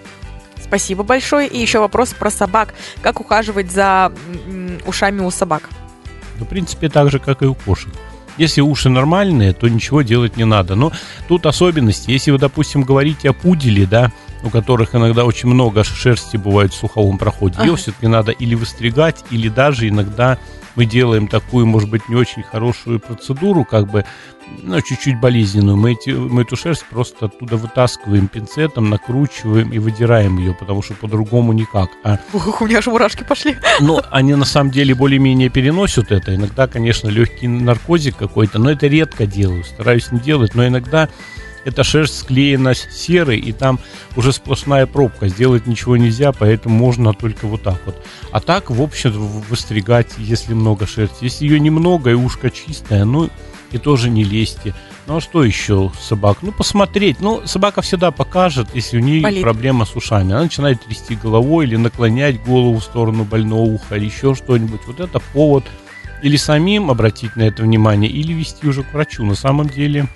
Спасибо 0.62 1.04
большое. 1.04 1.48
И 1.48 1.60
еще 1.60 1.80
вопрос 1.80 2.14
про 2.14 2.32
собак. 2.32 2.74
Как 3.02 3.20
ухаживать 3.20 3.72
за 3.72 4.12
ушами 4.86 5.22
у 5.22 5.30
собак? 5.30 5.70
Ну, 6.40 6.46
в 6.46 6.48
принципе, 6.48 6.90
так 6.90 7.12
же, 7.12 7.20
как 7.20 7.44
и 7.44 7.46
у 7.46 7.54
кошек. 7.54 7.94
Если 8.38 8.62
уши 8.62 8.90
нормальные, 8.90 9.54
то 9.54 9.68
ничего 9.68 10.02
делать 10.02 10.38
не 10.38 10.46
надо. 10.46 10.76
Но 10.76 10.92
тут 11.28 11.46
особенности. 11.46 12.12
Если 12.12 12.32
вы, 12.32 12.38
допустим, 12.38 12.84
говорите 12.84 13.30
о 13.30 13.34
пуделе, 13.34 13.86
да, 13.86 14.12
у 14.44 14.50
которых 14.50 14.94
иногда 14.96 15.26
очень 15.26 15.50
много 15.50 15.84
шерсти 15.84 16.38
бывает 16.38 16.74
в 16.74 16.78
суховом 16.78 17.18
проходе. 17.18 17.58
Ее 17.60 17.70
Ага. 17.72 17.76
все-таки 17.78 18.08
надо 18.08 18.32
или 18.32 18.56
выстригать, 18.56 19.24
или 19.32 19.50
даже 19.50 19.88
иногда 19.88 20.38
мы 20.76 20.86
делаем 20.86 21.28
такую, 21.28 21.66
может 21.68 21.90
быть, 21.90 22.10
не 22.10 22.16
очень 22.16 22.42
хорошую 22.44 23.00
процедуру, 23.00 23.64
как 23.64 23.92
бы, 23.92 24.06
ну, 24.64 24.82
чуть-чуть 24.82 25.20
болезненную. 25.20 25.78
Мы, 25.78 25.92
эти, 25.94 26.10
мы 26.10 26.42
эту 26.42 26.56
шерсть 26.56 26.84
просто 26.90 27.28
оттуда 27.28 27.58
вытаскиваем 27.58 28.28
пинцетом, 28.28 28.90
накручиваем 28.90 29.72
и 29.72 29.78
выдираем 29.78 30.40
ее, 30.40 30.56
потому 30.56 30.82
что 30.82 30.96
по-другому 30.96 31.54
никак. 31.54 31.90
А 32.04 32.18
Ух, 32.34 32.62
у 32.62 32.66
меня 32.66 32.80
аж 32.80 32.88
мурашки 32.88 33.24
пошли. 33.24 33.56
ну, 33.82 34.02
они 34.10 34.34
на 34.34 34.46
самом 34.46 34.72
деле 34.72 34.96
более-менее 34.96 35.50
переносят 35.50 36.12
это. 36.12 36.34
Иногда, 36.34 36.66
конечно, 36.68 37.08
легкий 37.08 37.48
наркозик 37.48 38.18
какой-то, 38.18 38.58
но 38.58 38.72
это 38.72 38.88
редко 38.88 39.28
делаю, 39.28 39.64
стараюсь 39.64 40.12
не 40.12 40.20
делать. 40.20 40.56
Но 40.56 40.66
иногда 40.66 41.08
эта 41.66 41.84
шерсть 41.84 42.20
склеена 42.20 42.74
серой, 42.74 43.40
и 43.40 43.52
там 43.52 43.80
уже 44.16 44.32
сплошная 44.32 44.86
пробка. 44.86 45.28
Сделать 45.28 45.68
ничего 45.68 45.98
нельзя, 45.98 46.32
поэтому 46.32 46.76
можно 46.76 47.14
только 47.14 47.48
вот 47.48 47.64
так 47.64 47.80
вот. 47.86 47.96
А 48.32 48.40
так, 48.40 48.70
в 48.70 48.82
общем, 48.82 49.12
выстригать, 49.50 50.14
если 50.18 50.54
много 50.54 50.86
шерсти. 50.88 51.24
Если 51.26 51.46
ее 51.46 51.60
немного 51.60 52.12
и 52.12 52.14
ушко 52.14 52.50
чистое, 52.50 53.06
ну, 53.06 53.30
и 53.72 53.78
тоже 53.78 54.10
не 54.10 54.24
лезьте. 54.24 54.74
Ну, 55.08 55.18
а 55.18 55.22
что 55.22 55.44
еще 55.44 55.92
собак? 56.00 56.38
Ну, 56.42 56.52
посмотреть. 56.52 57.20
Ну, 57.20 57.46
собака 57.46 57.82
всегда 57.82 58.12
покажет, 58.12 58.70
если 58.74 58.98
у 58.98 59.02
нее 59.02 59.22
Болит. 59.22 59.42
проблема 59.42 59.86
с 59.86 59.96
ушами. 59.96 60.32
Она 60.32 60.44
начинает 60.44 60.82
трясти 60.82 61.16
головой 61.16 61.66
или 61.66 61.76
наклонять 61.76 62.42
голову 62.44 62.78
в 62.78 62.84
сторону 62.84 63.26
больного 63.26 63.62
уха 63.62 63.98
или 63.98 64.06
еще 64.06 64.36
что-нибудь. 64.36 64.82
Вот 64.88 65.00
это 65.00 65.20
повод 65.34 65.66
или 66.22 66.38
самим 66.38 66.90
обратить 66.90 67.36
на 67.36 67.42
это 67.42 67.64
внимание, 67.64 68.10
или 68.10 68.32
вести 68.32 68.66
уже 68.66 68.84
к 68.84 68.94
врачу. 68.94 69.26
На 69.26 69.36
самом 69.36 69.68
деле 69.68 70.08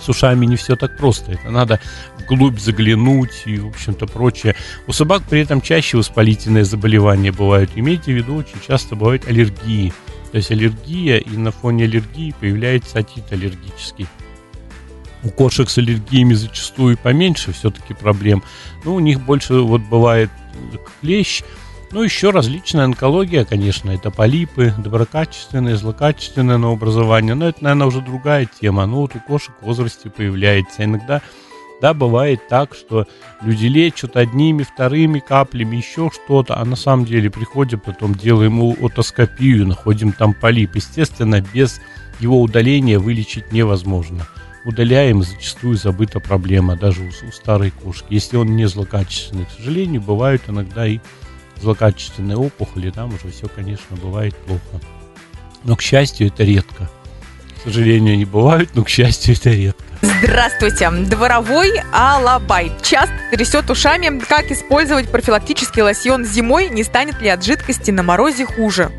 с 0.00 0.08
ушами 0.08 0.46
не 0.46 0.56
все 0.56 0.76
так 0.76 0.96
просто. 0.96 1.32
Это 1.32 1.50
надо 1.50 1.80
вглубь 2.18 2.58
заглянуть 2.58 3.42
и, 3.46 3.58
в 3.58 3.68
общем-то, 3.68 4.06
прочее. 4.06 4.54
У 4.86 4.92
собак 4.92 5.22
при 5.28 5.40
этом 5.40 5.60
чаще 5.60 5.96
воспалительные 5.96 6.64
заболевания 6.64 7.32
бывают. 7.32 7.70
Имейте 7.74 8.12
в 8.12 8.16
виду, 8.16 8.36
очень 8.36 8.60
часто 8.66 8.96
бывают 8.96 9.26
аллергии. 9.28 9.92
То 10.30 10.36
есть 10.36 10.50
аллергия, 10.50 11.18
и 11.18 11.36
на 11.36 11.50
фоне 11.50 11.84
аллергии 11.84 12.34
появляется 12.38 12.98
отит 12.98 13.32
аллергический. 13.32 14.06
У 15.24 15.30
кошек 15.30 15.68
с 15.68 15.78
аллергиями 15.78 16.34
зачастую 16.34 16.96
поменьше 16.96 17.52
все-таки 17.52 17.94
проблем. 17.94 18.42
Но 18.84 18.94
у 18.94 19.00
них 19.00 19.20
больше 19.20 19.54
вот 19.54 19.80
бывает 19.82 20.30
клещ, 21.00 21.42
ну, 21.90 22.02
еще 22.02 22.30
различная 22.30 22.84
онкология, 22.84 23.44
конечно, 23.44 23.90
это 23.90 24.10
полипы, 24.10 24.74
доброкачественные, 24.76 25.76
злокачественное 25.76 26.58
новообразование, 26.58 27.34
но 27.34 27.48
это, 27.48 27.64
наверное, 27.64 27.86
уже 27.86 28.02
другая 28.02 28.46
тема. 28.60 28.84
Ну, 28.86 28.96
вот 28.96 29.16
у 29.16 29.20
кошек 29.20 29.54
в 29.60 29.64
возрасте 29.64 30.10
появляется. 30.10 30.84
Иногда, 30.84 31.22
да, 31.80 31.94
бывает 31.94 32.46
так, 32.48 32.74
что 32.74 33.06
люди 33.40 33.66
лечат 33.66 34.16
одними, 34.16 34.64
вторыми 34.64 35.20
каплями, 35.20 35.76
еще 35.76 36.10
что-то, 36.12 36.58
а 36.58 36.64
на 36.66 36.76
самом 36.76 37.06
деле 37.06 37.30
приходим, 37.30 37.80
потом 37.80 38.14
делаем 38.14 38.60
отоскопию, 38.84 39.66
находим 39.66 40.12
там 40.12 40.34
полип. 40.34 40.76
Естественно, 40.76 41.40
без 41.40 41.80
его 42.20 42.42
удаления 42.42 42.98
вылечить 42.98 43.50
невозможно. 43.50 44.26
Удаляем, 44.66 45.22
зачастую 45.22 45.76
забыта 45.76 46.20
проблема, 46.20 46.76
даже 46.76 47.02
у, 47.02 47.28
у 47.28 47.32
старой 47.32 47.70
кошки. 47.70 48.06
Если 48.10 48.36
он 48.36 48.56
не 48.56 48.68
злокачественный, 48.68 49.46
к 49.46 49.50
сожалению, 49.56 50.02
бывают 50.02 50.42
иногда 50.48 50.86
и 50.86 50.98
злокачественные 51.60 52.36
опухоли, 52.36 52.90
там 52.90 53.14
уже 53.14 53.30
все, 53.32 53.48
конечно, 53.48 53.96
бывает 53.96 54.36
плохо. 54.36 54.62
Но, 55.64 55.76
к 55.76 55.82
счастью, 55.82 56.28
это 56.28 56.44
редко. 56.44 56.88
К 57.60 57.64
сожалению, 57.64 58.14
они 58.14 58.24
бывают, 58.24 58.70
но, 58.74 58.84
к 58.84 58.88
счастью, 58.88 59.34
это 59.34 59.50
редко. 59.50 59.82
Здравствуйте. 60.00 60.90
Дворовой 60.90 61.72
алабай. 61.92 62.70
Часто 62.82 63.14
трясет 63.32 63.68
ушами. 63.68 64.20
Как 64.20 64.50
использовать 64.52 65.10
профилактический 65.10 65.82
лосьон 65.82 66.24
зимой? 66.24 66.68
Не 66.70 66.84
станет 66.84 67.20
ли 67.20 67.28
от 67.28 67.44
жидкости 67.44 67.90
на 67.90 68.04
морозе 68.04 68.46
хуже? 68.46 68.92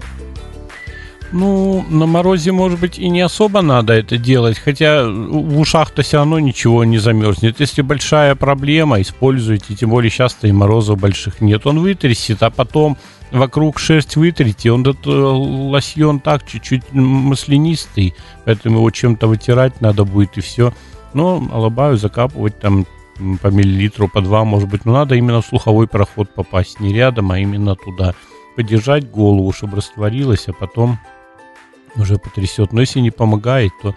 Ну, 1.32 1.86
на 1.90 2.08
морозе, 2.08 2.52
может 2.52 2.80
быть, 2.80 2.98
и 2.98 3.08
не 3.08 3.22
особо 3.22 3.62
надо 3.62 3.94
это 3.94 4.18
делать, 4.18 4.58
хотя 4.58 5.08
в 5.08 5.60
ушах-то 5.60 6.02
все 6.02 6.18
равно 6.18 6.40
ничего 6.40 6.84
не 6.84 6.98
замерзнет. 6.98 7.60
Если 7.60 7.84
большая 7.84 8.34
проблема, 8.36 9.00
используйте, 9.00 9.76
тем 9.76 9.92
более 9.92 10.10
часто 10.10 10.48
и 10.48 10.52
морозов 10.52 11.00
больших 11.00 11.40
нет. 11.42 11.68
Он 11.68 11.80
вытрясет, 11.80 12.42
а 12.42 12.50
потом 12.50 12.98
вокруг 13.32 13.78
шерсть 13.78 14.16
вытрите, 14.16 14.72
он 14.72 14.82
этот 14.82 15.06
э, 15.06 15.10
лосьон 15.12 16.20
так 16.20 16.48
чуть-чуть 16.48 16.92
маслянистый, 16.94 18.16
поэтому 18.46 18.80
его 18.80 18.90
чем-то 18.90 19.28
вытирать 19.28 19.82
надо 19.82 20.06
будет 20.06 20.38
и 20.38 20.42
все. 20.42 20.74
Но 21.14 21.48
алабаю 21.52 21.98
закапывать 21.98 22.60
там 22.60 22.88
по 23.42 23.48
миллилитру, 23.48 24.08
по 24.08 24.22
два, 24.22 24.46
может 24.46 24.70
быть, 24.70 24.86
но 24.86 24.94
надо 24.94 25.16
именно 25.16 25.42
в 25.42 25.46
слуховой 25.46 25.88
проход 25.88 26.34
попасть, 26.34 26.80
не 26.80 26.94
рядом, 26.94 27.32
а 27.32 27.40
именно 27.40 27.76
туда. 27.76 28.16
Подержать 28.56 29.12
голову, 29.12 29.52
чтобы 29.52 29.78
растворилась, 29.78 30.48
а 30.48 30.54
потом 30.54 30.98
уже 31.96 32.18
потрясет. 32.18 32.74
Но 32.74 32.82
если 32.82 33.00
не 33.00 33.12
помогает, 33.12 33.72
то, 33.82 33.96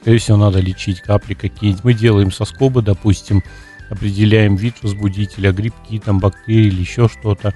скорее 0.00 0.18
всего, 0.18 0.36
надо 0.36 0.60
лечить 0.60 1.00
капли 1.00 1.34
какие-нибудь. 1.34 1.84
Мы 1.84 1.94
делаем 1.94 2.32
соскобы, 2.32 2.82
допустим, 2.82 3.42
определяем 3.90 4.56
вид 4.56 4.76
возбудителя, 4.82 5.52
грибки, 5.52 5.98
там, 5.98 6.18
бактерии 6.18 6.66
или 6.66 6.80
еще 6.80 7.08
что-то. 7.08 7.54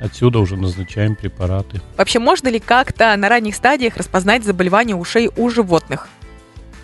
Отсюда 0.00 0.38
уже 0.38 0.56
назначаем 0.56 1.14
препараты. 1.14 1.80
Вообще, 1.96 2.18
можно 2.18 2.48
ли 2.48 2.58
как-то 2.58 3.14
на 3.16 3.28
ранних 3.28 3.54
стадиях 3.54 3.96
распознать 3.96 4.44
заболевания 4.44 4.94
ушей 4.94 5.30
у 5.36 5.50
животных? 5.50 6.08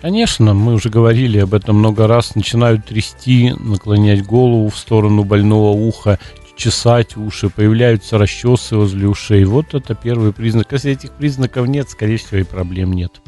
Конечно, 0.01 0.53
мы 0.53 0.73
уже 0.73 0.89
говорили 0.89 1.39
об 1.39 1.55
этом 1.55 1.77
много 1.77 2.05
раз. 2.05 2.35
Начинают 2.35 2.85
трясти, 2.85 3.53
наклонять 3.57 4.23
голову 4.23 4.69
в 4.69 4.77
сторону 4.77 5.23
больного 5.23 5.71
уха, 5.71 6.19
чесать 6.57 7.15
уши, 7.15 7.49
появляются 7.49 8.17
расчесы 8.17 8.75
возле 8.75 9.07
ушей. 9.07 9.45
Вот 9.45 9.73
это 9.73 9.95
первый 9.95 10.33
признак. 10.33 10.67
Если 10.71 10.91
этих 10.91 11.11
признаков 11.11 11.67
нет, 11.67 11.89
скорее 11.89 12.17
всего, 12.17 12.39
и 12.39 12.43
проблем 12.43 12.93
нет. 12.93 13.21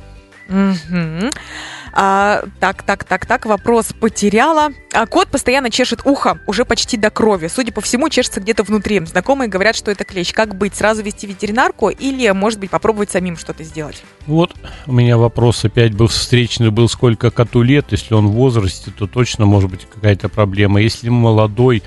А, 1.92 2.44
так, 2.60 2.84
так, 2.84 3.04
так, 3.04 3.26
так, 3.26 3.46
вопрос 3.46 3.94
потеряла. 4.00 4.70
А, 4.94 5.06
кот 5.06 5.28
постоянно 5.30 5.70
чешет 5.70 6.02
ухо, 6.06 6.40
уже 6.48 6.66
почти 6.66 6.98
до 6.98 7.10
крови. 7.10 7.48
Судя 7.48 7.72
по 7.72 7.82
всему, 7.82 8.10
чешется 8.10 8.40
где-то 8.40 8.64
внутри. 8.64 9.04
Знакомые 9.06 9.48
говорят, 9.48 9.76
что 9.76 9.92
это 9.92 10.04
клещ. 10.04 10.34
Как 10.34 10.56
быть? 10.56 10.76
Сразу 10.76 11.04
вести 11.04 11.28
ветеринарку 11.28 11.90
или, 11.90 12.30
может 12.32 12.60
быть, 12.60 12.70
попробовать 12.70 13.12
самим 13.12 13.38
что-то 13.38 13.64
сделать? 13.64 14.04
Вот 14.28 14.54
у 14.86 14.92
меня 14.92 15.18
вопрос 15.18 15.66
опять 15.66 15.94
был 15.94 16.08
встречный, 16.08 16.70
был 16.70 16.90
сколько 16.90 17.32
коту 17.32 17.62
лет. 17.62 17.88
Если 17.92 18.14
он 18.14 18.28
в 18.28 18.32
возрасте, 18.32 18.92
то 18.96 19.08
точно 19.08 19.46
может 19.46 19.70
быть 19.70 19.88
какая-то 19.92 20.30
проблема. 20.30 20.82
Если 20.82 21.10
молодой, 21.10 21.84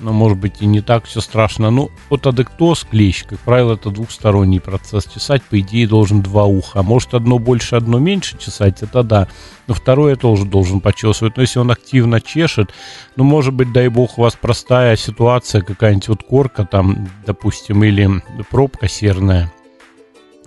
ну, 0.00 0.12
может 0.12 0.38
быть, 0.38 0.60
и 0.60 0.66
не 0.66 0.80
так 0.80 1.04
все 1.04 1.20
страшно. 1.20 1.70
Ну, 1.70 1.90
вот 2.10 2.26
адектоз, 2.26 2.86
клещ, 2.90 3.24
как 3.24 3.38
правило, 3.40 3.74
это 3.74 3.90
двухсторонний 3.90 4.60
процесс. 4.60 5.04
Чесать, 5.06 5.42
по 5.42 5.58
идее, 5.60 5.86
должен 5.86 6.22
два 6.22 6.44
уха. 6.44 6.82
Может, 6.82 7.14
одно 7.14 7.38
больше, 7.38 7.76
одно 7.76 7.98
меньше 7.98 8.36
чесать, 8.38 8.82
это 8.82 9.02
да. 9.02 9.28
Но 9.66 9.74
второе 9.74 10.16
тоже 10.16 10.44
должен 10.44 10.80
почесывать. 10.80 11.36
Но 11.36 11.42
если 11.42 11.58
он 11.58 11.70
активно 11.70 12.20
чешет, 12.20 12.72
ну, 13.16 13.24
может 13.24 13.54
быть, 13.54 13.72
дай 13.72 13.88
бог, 13.88 14.18
у 14.18 14.22
вас 14.22 14.36
простая 14.40 14.96
ситуация, 14.96 15.62
какая-нибудь 15.62 16.08
вот 16.08 16.22
корка 16.22 16.64
там, 16.64 17.08
допустим, 17.26 17.82
или 17.84 18.22
пробка 18.50 18.88
серная. 18.88 19.52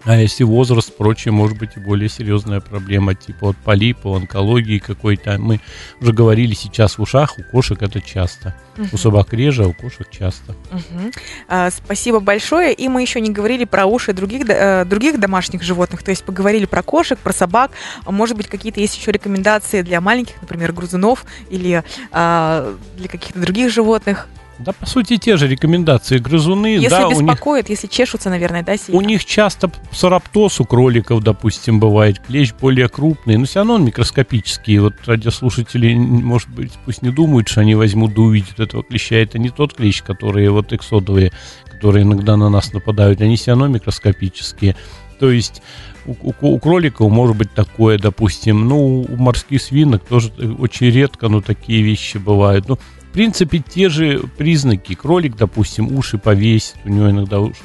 А 0.07 0.15
если 0.15 0.45
возраст, 0.45 0.95
прочее, 0.95 1.33
может 1.33 1.57
быть 1.57 1.71
и 1.75 1.81
более 1.81 2.07
серьезная 2.07 2.61
проблема, 2.61 3.13
типа 3.13 3.47
вот 3.47 3.57
полипа, 3.57 4.15
онкологии 4.15 4.79
какой-то. 4.79 5.37
Мы 5.37 5.59
уже 5.99 6.13
говорили 6.13 6.53
сейчас 6.53 6.97
в 6.97 7.01
ушах, 7.01 7.37
у 7.37 7.43
кошек 7.51 7.81
это 7.81 7.99
часто. 7.99 8.55
У 8.93 8.97
собак 8.97 9.33
реже, 9.33 9.65
а 9.65 9.67
у 9.67 9.73
кошек 9.73 10.07
часто. 10.09 10.55
Мгм. 10.71 11.11
А, 11.49 11.69
спасибо 11.71 12.21
большое. 12.21 12.73
И 12.73 12.87
мы 12.87 13.01
еще 13.01 13.19
не 13.19 13.31
говорили 13.31 13.65
про 13.65 13.85
уши 13.85 14.13
других, 14.13 14.47
э, 14.47 14.85
других 14.85 15.19
домашних 15.19 15.61
животных. 15.61 16.03
То 16.03 16.11
есть 16.11 16.23
поговорили 16.23 16.65
про 16.65 16.83
кошек, 16.83 17.19
про 17.19 17.33
собак. 17.33 17.71
А 18.05 18.11
Может 18.11 18.37
быть, 18.37 18.47
какие-то 18.47 18.79
есть 18.79 18.97
еще 18.97 19.11
рекомендации 19.11 19.81
для 19.81 19.99
маленьких, 19.99 20.41
например, 20.41 20.71
грызунов 20.71 21.25
или 21.49 21.83
а, 22.11 22.77
для 22.95 23.09
каких-то 23.09 23.39
других 23.39 23.71
животных? 23.71 24.29
Да, 24.59 24.73
по 24.73 24.85
сути, 24.87 25.17
те 25.17 25.37
же 25.37 25.47
рекомендации. 25.47 26.17
Грызуны, 26.17 26.67
Если 26.77 26.89
да, 26.89 27.07
у 27.07 27.11
них, 27.11 27.21
беспокоит, 27.21 27.69
если 27.69 27.87
чешутся, 27.87 28.29
наверное, 28.29 28.63
да, 28.63 28.75
сильно? 28.75 28.99
у 28.99 29.01
них 29.03 29.23
часто 29.23 29.69
сараптоз 29.91 30.59
у 30.59 30.65
кроликов, 30.65 31.21
допустим, 31.23 31.79
бывает. 31.79 32.19
Клещ 32.25 32.53
более 32.59 32.89
крупный, 32.89 33.37
но 33.37 33.45
все 33.45 33.59
равно 33.59 33.75
он 33.75 33.85
микроскопический. 33.85 34.79
Вот 34.79 34.93
радиослушатели, 35.05 35.93
может 35.95 36.49
быть, 36.49 36.73
пусть 36.85 37.01
не 37.03 37.09
думают, 37.11 37.47
что 37.47 37.61
они 37.61 37.75
возьмут 37.75 38.13
да 38.15 38.21
увидят 38.21 38.59
этого 38.59 38.83
клеща. 38.83 39.15
Это 39.15 39.37
не 39.37 39.49
тот 39.49 39.73
клещ, 39.73 40.01
которые 40.01 40.49
вот 40.49 40.73
эксодовые, 40.73 41.31
которые 41.71 42.03
иногда 42.03 42.35
на 42.35 42.49
нас 42.49 42.73
нападают. 42.73 43.21
Они 43.21 43.35
все 43.35 43.51
равно 43.51 43.67
микроскопические. 43.67 44.75
То 45.19 45.31
есть 45.31 45.61
у, 46.05 46.11
у- 46.21 46.53
у 46.55 46.59
кроликов 46.59 47.11
может 47.11 47.35
быть 47.35 47.53
такое, 47.53 47.97
допустим, 47.97 48.67
ну, 48.67 49.01
у 49.01 49.15
морских 49.17 49.61
свинок 49.61 50.03
тоже 50.05 50.31
э, 50.37 50.47
очень 50.47 50.89
редко, 50.89 51.27
но 51.27 51.41
такие 51.41 51.81
вещи 51.81 52.17
бывают. 52.17 52.67
Ну, 52.69 52.77
принципе, 53.17 53.57
те 53.59 53.89
же 53.89 54.19
признаки. 54.37 54.93
Кролик, 54.93 55.35
допустим, 55.35 55.91
уши 55.97 56.19
повесит, 56.19 56.75
у 56.85 56.89
него 56.89 57.09
иногда 57.09 57.37
уш- 57.39 57.55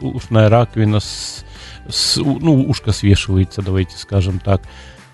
ушная 0.00 0.48
раковина, 0.48 0.98
с, 0.98 1.44
с- 1.88 2.16
ну, 2.16 2.64
ушко 2.68 2.90
свешивается, 2.90 3.62
давайте 3.62 3.96
скажем 3.96 4.40
так. 4.40 4.62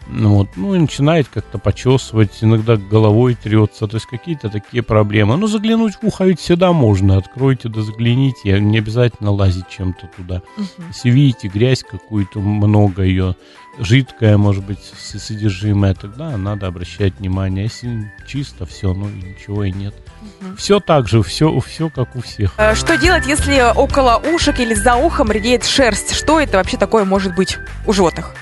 Ну, 0.07 0.35
вот, 0.35 0.49
ну 0.57 0.75
и 0.75 0.79
начинает 0.79 1.29
как-то 1.29 1.59
почесывать, 1.59 2.39
иногда 2.41 2.77
головой 2.77 3.35
трется, 3.35 3.87
то 3.87 3.97
есть 3.97 4.07
какие-то 4.07 4.49
такие 4.49 4.83
проблемы. 4.83 5.37
Ну, 5.37 5.47
заглянуть 5.47 5.95
в 5.95 6.05
ухо 6.05 6.25
ведь 6.25 6.41
всегда 6.41 6.73
можно, 6.73 7.17
откройте 7.17 7.69
да 7.69 7.83
загляните, 7.83 8.61
не 8.61 8.79
обязательно 8.79 9.31
лазить 9.31 9.69
чем-то 9.69 10.09
туда. 10.17 10.43
Мгм. 10.57 10.89
Если 10.89 11.11
видите 11.11 11.49
грязь 11.49 11.83
какую-то, 11.83 12.41
много 12.41 13.03
ее, 13.03 13.37
жидкая, 13.79 14.37
может 14.37 14.65
быть, 14.65 14.81
содержимое, 14.81 15.95
тогда 15.95 16.37
надо 16.37 16.67
обращать 16.67 17.19
внимание. 17.19 17.65
Если 17.65 18.13
чисто 18.27 18.67
все, 18.67 18.93
ну 18.93 19.09
ничего 19.09 19.65
и 19.65 19.73
нет. 19.73 19.95
Мгм. 20.41 20.57
Все 20.57 20.81
так 20.81 21.09
же, 21.09 21.23
все, 21.23 21.59
все 21.61 21.89
как 21.89 22.17
у 22.17 22.21
всех. 22.21 22.55
Э, 22.59 22.75
Что 22.75 22.99
делать, 22.99 23.27
если 23.27 23.73
около 23.75 24.21
ушек 24.35 24.61
или 24.61 24.75
за 24.75 24.97
ухом 24.97 25.31
редеет 25.33 25.65
шерсть? 25.65 26.15
Что 26.15 26.41
это 26.41 26.59
вообще 26.59 26.77
такое 26.77 27.05
может 27.05 27.35
быть 27.35 27.57
у 27.87 27.93
животных? 27.93 28.35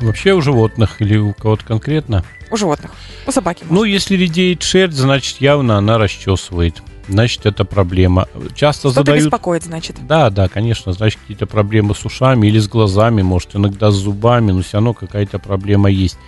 Вообще 0.00 0.34
у 0.34 0.42
животных 0.42 1.00
или 1.00 1.16
у 1.16 1.32
кого-то 1.32 1.64
конкретно? 1.64 2.24
У 2.50 2.56
животных. 2.56 2.92
У 3.26 3.30
собаки. 3.30 3.64
Ну, 3.68 3.76
может. 3.76 3.92
если 3.92 4.16
редеет 4.16 4.62
шерсть, 4.62 4.96
значит, 4.96 5.40
явно 5.40 5.78
она 5.78 5.98
расчесывает. 5.98 6.82
Значит, 7.08 7.46
это 7.46 7.64
проблема. 7.64 8.26
Часто 8.54 8.90
Что-то 8.90 8.94
задают... 8.94 9.24
беспокоит, 9.24 9.62
значит. 9.62 9.96
Да, 10.06 10.30
да, 10.30 10.48
конечно, 10.48 10.92
значит, 10.92 11.20
какие-то 11.20 11.46
проблемы 11.46 11.94
с 11.94 12.04
ушами 12.04 12.48
или 12.48 12.58
с 12.58 12.68
глазами, 12.68 13.22
может, 13.22 13.54
иногда 13.54 13.90
с 13.90 13.94
зубами, 13.94 14.50
но 14.50 14.62
все 14.62 14.74
равно 14.74 14.92
какая-то 14.92 15.38
проблема 15.38 15.88
есть. 15.88 16.18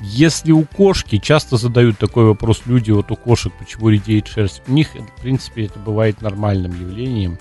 Если 0.00 0.52
у 0.52 0.64
кошки, 0.64 1.18
часто 1.18 1.56
задают 1.56 1.98
такой 1.98 2.24
вопрос 2.24 2.62
люди, 2.66 2.90
вот 2.90 3.10
у 3.10 3.16
кошек, 3.16 3.52
почему 3.58 3.88
редеет 3.88 4.28
шерсть, 4.28 4.62
у 4.68 4.72
них, 4.72 4.90
в 4.94 5.20
принципе, 5.22 5.64
это 5.64 5.78
бывает 5.78 6.20
нормальным 6.20 6.78
явлением. 6.78 7.38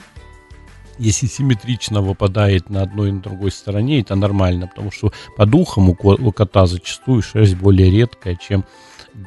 Если 0.99 1.27
симметрично 1.27 2.01
выпадает 2.01 2.69
на 2.69 2.81
одной 2.81 3.09
и 3.09 3.11
на 3.11 3.21
другой 3.21 3.51
стороне, 3.51 4.01
это 4.01 4.15
нормально, 4.15 4.67
потому 4.67 4.91
что 4.91 5.11
под 5.35 5.53
ухом 5.53 5.89
у, 5.89 5.95
ко- 5.95 6.19
у 6.19 6.31
кота 6.31 6.65
зачастую 6.65 7.21
шерсть 7.21 7.55
более 7.55 7.91
редкая, 7.91 8.35
чем 8.35 8.65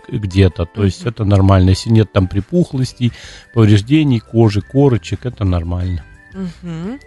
где-то. 0.08 0.66
То 0.66 0.84
есть 0.84 1.04
это 1.04 1.24
нормально. 1.24 1.70
Если 1.70 1.90
нет 1.90 2.12
там 2.12 2.28
припухлостей, 2.28 3.12
повреждений 3.54 4.20
кожи, 4.20 4.60
корочек, 4.62 5.26
это 5.26 5.44
нормально. 5.44 6.04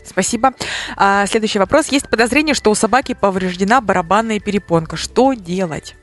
Спасибо. 0.05 0.51
А, 0.97 1.25
следующий 1.27 1.59
вопрос. 1.59 1.87
Есть 1.89 2.09
подозрение, 2.09 2.53
что 2.53 2.71
у 2.71 2.75
собаки 2.75 3.13
повреждена 3.13 3.79
барабанная 3.81 4.39
перепонка. 4.39 4.97
Что 4.97 5.33
делать? 5.33 5.95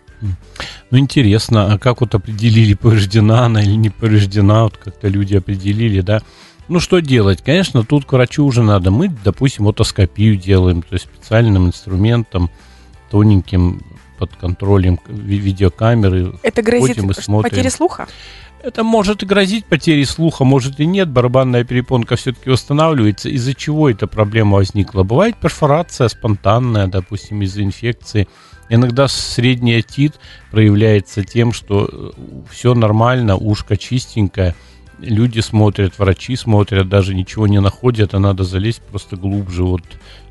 Ну, 0.90 0.98
интересно, 0.98 1.72
а 1.72 1.78
как 1.78 2.00
вот 2.00 2.14
определили, 2.14 2.74
повреждена 2.74 3.46
она 3.46 3.62
или 3.62 3.74
не 3.74 3.90
повреждена, 3.90 4.64
вот 4.64 4.76
как-то 4.76 5.08
люди 5.08 5.36
определили, 5.36 6.00
да? 6.02 6.20
Ну, 6.70 6.78
что 6.78 7.00
делать? 7.00 7.42
Конечно, 7.42 7.82
тут 7.84 8.04
к 8.04 8.12
врачу 8.12 8.44
уже 8.44 8.62
надо. 8.62 8.92
Мы, 8.92 9.08
допустим, 9.08 9.66
отоскопию 9.66 10.36
делаем, 10.36 10.82
то 10.82 10.94
есть 10.94 11.06
специальным 11.06 11.66
инструментом, 11.66 12.48
тоненьким, 13.10 13.82
под 14.18 14.36
контролем 14.36 15.00
ви- 15.08 15.38
видеокамеры. 15.38 16.34
Это 16.44 16.62
грозит 16.62 16.96
Ходим 16.96 17.10
и 17.10 17.14
ш- 17.14 17.22
смотрим. 17.22 17.50
потерей 17.50 17.70
слуха? 17.70 18.06
Это 18.62 18.84
может 18.84 19.22
и 19.24 19.26
грозить 19.26 19.64
потерей 19.64 20.04
слуха, 20.04 20.44
может 20.44 20.78
и 20.78 20.86
нет. 20.86 21.08
Барабанная 21.08 21.64
перепонка 21.64 22.14
все-таки 22.14 22.50
восстанавливается. 22.50 23.28
Из-за 23.30 23.54
чего 23.54 23.90
эта 23.90 24.06
проблема 24.06 24.58
возникла? 24.58 25.02
Бывает 25.02 25.36
перфорация 25.40 26.06
спонтанная, 26.06 26.86
допустим, 26.86 27.42
из-за 27.42 27.64
инфекции. 27.64 28.28
Иногда 28.68 29.08
средний 29.08 29.74
отит 29.74 30.20
проявляется 30.52 31.24
тем, 31.24 31.52
что 31.52 32.12
все 32.48 32.74
нормально, 32.74 33.36
ушко 33.36 33.76
чистенькое. 33.76 34.54
Люди 35.00 35.40
смотрят, 35.40 35.98
врачи 35.98 36.36
смотрят, 36.36 36.88
даже 36.88 37.14
ничего 37.14 37.46
не 37.46 37.60
находят, 37.60 38.14
а 38.14 38.18
надо 38.18 38.44
залезть 38.44 38.82
просто 38.82 39.16
глубже 39.16 39.64
вот 39.64 39.82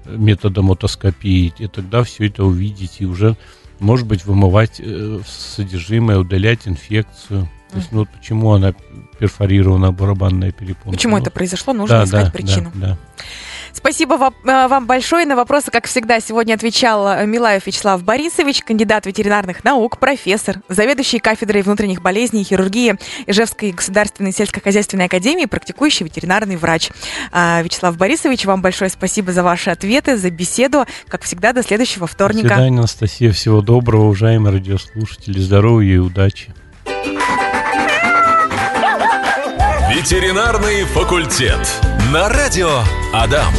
э, 0.05 0.15
методом 0.15 0.71
отоскопии. 0.71 1.53
И 1.57 1.67
тогда 1.67 2.03
все 2.03 2.27
это 2.27 2.43
увидеть 2.43 2.97
и 2.99 3.05
уже, 3.05 3.35
может 3.79 4.07
быть, 4.07 4.25
вымывать 4.25 4.79
э, 4.79 5.19
содержимое, 5.27 6.17
удалять 6.17 6.67
инфекцию. 6.67 7.49
То 7.71 7.77
есть, 7.77 7.91
ну 7.91 7.99
вот 7.99 8.09
почему 8.09 8.51
она 8.51 8.73
перфорирована 9.19 9.91
барабанная 9.91 10.51
перепонка? 10.51 10.91
Почему 10.91 11.17
Ну, 11.17 11.21
это 11.21 11.29
произошло? 11.29 11.73
Нужно 11.73 11.99
да, 11.99 12.03
искать 12.05 12.25
да, 12.25 12.31
причину. 12.31 12.71
Да, 12.73 12.88
да. 12.88 12.97
Спасибо 13.73 14.13
вам, 14.15 14.33
э, 14.43 14.67
вам 14.67 14.85
большое. 14.85 15.25
На 15.25 15.35
вопросы, 15.35 15.71
как 15.71 15.88
всегда, 15.88 16.19
сегодня 16.19 16.53
отвечал 16.53 17.07
э, 17.07 17.25
Милаев 17.25 17.65
Вячеслав 17.65 18.03
Борисович, 18.03 18.63
кандидат 18.63 19.05
ветеринарных 19.05 19.63
наук, 19.63 19.97
профессор, 19.99 20.61
заведующий 20.67 21.19
кафедрой 21.19 21.61
внутренних 21.61 22.01
болезней 22.01 22.41
и 22.41 22.43
хирургии 22.43 22.97
Ижевской 23.27 23.71
государственной 23.71 24.31
сельскохозяйственной 24.31 25.05
академии, 25.05 25.45
практикующий 25.45 26.05
ветеринарный 26.05 26.55
врач. 26.55 26.89
А, 27.31 27.61
Вячеслав 27.61 27.97
Борисович, 27.97 28.45
вам 28.45 28.61
большое 28.61 28.89
спасибо 28.89 29.31
за 29.31 29.43
ваши 29.43 29.69
ответы, 29.69 30.17
за 30.17 30.29
беседу. 30.29 30.85
Как 31.07 31.23
всегда, 31.23 31.53
до 31.53 31.63
следующего 31.63 32.07
До 32.07 32.13
вторника. 32.13 32.49
свидания, 32.49 32.79
Анастасия. 32.79 33.31
Всего 33.31 33.61
доброго, 33.61 34.05
уважаемые 34.05 34.53
радиослушатели. 34.53 35.39
Здоровья 35.39 35.95
и 35.95 35.97
удачи. 35.97 36.53
Ветеринарный 39.89 40.83
факультет. 40.85 41.59
На 42.11 42.27
радио 42.27 42.81
Адам. 43.13 43.53